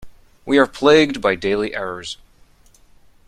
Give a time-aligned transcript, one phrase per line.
[0.47, 2.17] We are plagued by daily errors.